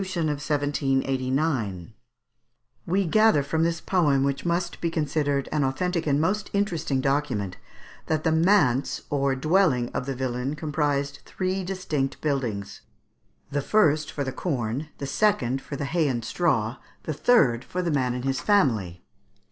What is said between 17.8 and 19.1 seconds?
the man and his family.